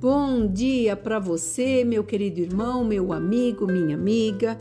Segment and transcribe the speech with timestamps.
[0.00, 4.56] bom dia para você, meu querido irmão, meu amigo, minha amiga.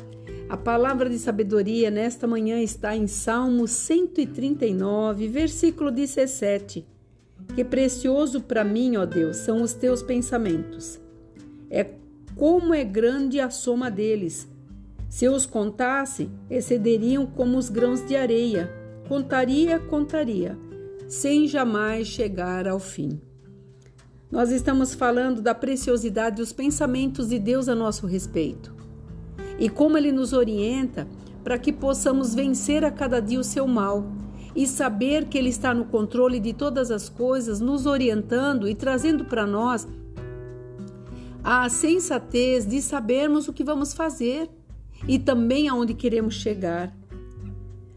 [0.50, 6.86] A palavra de sabedoria nesta manhã está em Salmo 139, versículo 17.
[7.56, 11.00] Que precioso para mim, ó Deus, são os teus pensamentos.
[11.70, 11.86] É
[12.36, 14.46] como é grande a soma deles.
[15.08, 18.70] Se eu os contasse, excederiam como os grãos de areia.
[19.08, 20.58] Contaria, contaria,
[21.08, 23.22] sem jamais chegar ao fim.
[24.32, 28.72] Nós estamos falando da preciosidade dos pensamentos de Deus a nosso respeito
[29.58, 31.08] e como Ele nos orienta
[31.44, 34.06] para que possamos vencer a cada dia o seu mal
[34.56, 39.26] e saber que Ele está no controle de todas as coisas, nos orientando e trazendo
[39.26, 39.88] para nós
[41.44, 44.48] a sensatez de sabermos o que vamos fazer
[45.08, 46.96] e também aonde queremos chegar.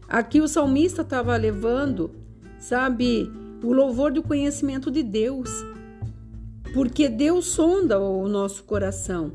[0.07, 2.09] Aqui o salmista estava levando,
[2.57, 3.31] sabe,
[3.63, 5.63] o louvor do conhecimento de Deus
[6.73, 9.31] porque Deus sonda o nosso coração.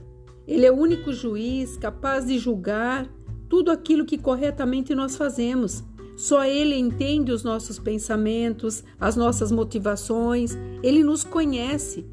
[0.46, 3.08] Ele é o único juiz capaz de julgar
[3.48, 5.84] tudo aquilo que corretamente nós fazemos.
[6.16, 12.04] Só Ele entende os nossos pensamentos, as nossas motivações, Ele nos conhece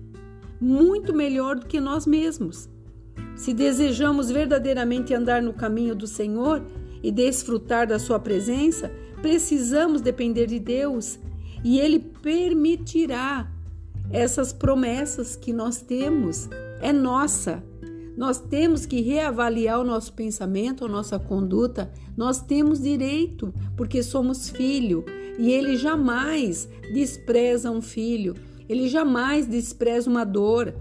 [0.61, 2.69] muito melhor do que nós mesmos.
[3.35, 6.63] Se desejamos verdadeiramente andar no caminho do Senhor
[7.01, 11.19] e desfrutar da Sua presença, precisamos depender de Deus
[11.63, 13.51] e Ele permitirá
[14.11, 16.49] essas promessas que nós temos
[16.81, 17.63] é nossa.
[18.17, 21.91] Nós temos que reavaliar o nosso pensamento, a nossa conduta.
[22.15, 25.03] Nós temos direito, porque somos filho,
[25.37, 28.35] e ele jamais despreza um filho.
[28.69, 30.73] Ele jamais despreza uma dor.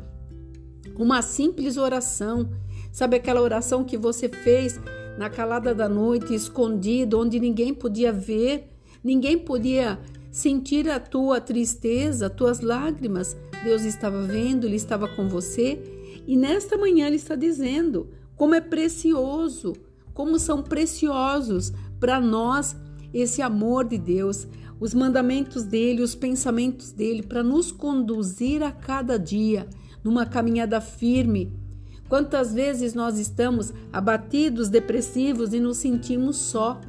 [0.97, 2.49] Uma simples oração.
[2.93, 4.81] Sabe aquela oração que você fez
[5.19, 8.71] na calada da noite, escondido, onde ninguém podia ver,
[9.03, 9.99] ninguém podia
[10.35, 13.37] sentir a tua tristeza, tuas lágrimas.
[13.63, 15.81] Deus estava vendo, Ele estava com você.
[16.27, 19.75] E nesta manhã Ele está dizendo como é precioso,
[20.13, 22.75] como são preciosos para nós
[23.13, 24.49] esse amor de Deus,
[24.81, 29.69] os mandamentos dele, os pensamentos dele, para nos conduzir a cada dia
[30.03, 31.53] numa caminhada firme.
[32.09, 36.81] Quantas vezes nós estamos abatidos, depressivos e nos sentimos só?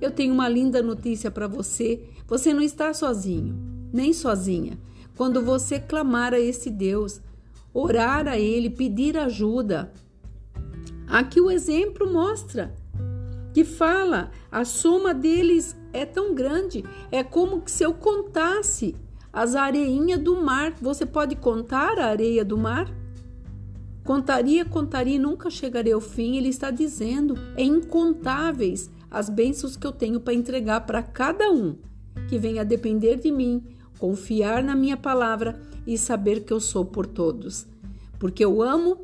[0.00, 2.02] Eu tenho uma linda notícia para você.
[2.26, 3.56] Você não está sozinho,
[3.92, 4.78] nem sozinha.
[5.16, 7.20] Quando você clamar a esse Deus,
[7.72, 9.92] orar a Ele, pedir ajuda.
[11.06, 12.74] Aqui o exemplo mostra
[13.52, 18.96] que fala, a soma deles é tão grande, é como se eu contasse
[19.32, 20.72] as areinhas do mar.
[20.80, 22.92] Você pode contar a areia do mar?
[24.04, 26.36] Contaria, contaria nunca chegaria ao fim.
[26.36, 31.76] Ele está dizendo, é incontáveis as bênçãos que eu tenho para entregar para cada um
[32.28, 33.62] que venha depender de mim,
[33.98, 37.66] confiar na minha palavra e saber que eu sou por todos.
[38.18, 38.98] Porque eu amo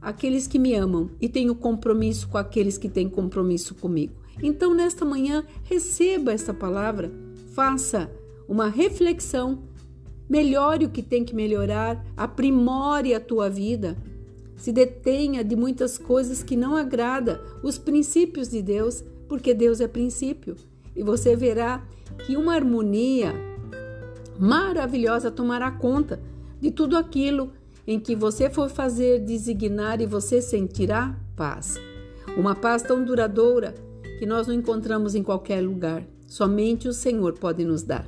[0.00, 4.14] aqueles que me amam e tenho compromisso com aqueles que têm compromisso comigo.
[4.42, 7.10] Então, nesta manhã, receba esta palavra,
[7.54, 8.10] faça
[8.48, 9.62] uma reflexão,
[10.28, 13.96] melhore o que tem que melhorar, aprimore a tua vida.
[14.56, 19.88] Se detenha de muitas coisas que não agrada os princípios de Deus, porque Deus é
[19.88, 20.56] princípio
[20.94, 21.84] e você verá
[22.24, 23.34] que uma harmonia
[24.38, 26.20] maravilhosa tomará conta
[26.60, 27.52] de tudo aquilo
[27.86, 31.76] em que você for fazer designar e você sentirá paz.
[32.36, 33.74] Uma paz tão duradoura
[34.18, 36.04] que nós não encontramos em qualquer lugar.
[36.26, 38.06] Somente o Senhor pode nos dar.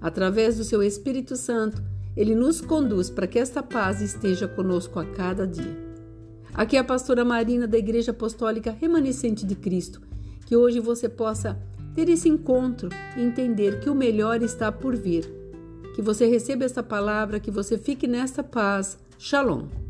[0.00, 1.82] Através do seu Espírito Santo,
[2.16, 5.92] ele nos conduz para que esta paz esteja conosco a cada dia.
[6.52, 10.02] Aqui é a pastora Marina da Igreja Apostólica Remanescente de Cristo.
[10.52, 11.58] Que hoje você possa
[11.94, 15.24] ter esse encontro e entender que o melhor está por vir.
[15.94, 18.98] Que você receba essa palavra, que você fique nesta paz.
[19.18, 19.81] Shalom.